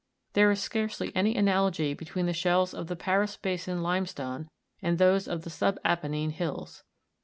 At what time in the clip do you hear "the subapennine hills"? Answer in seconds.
5.43-6.83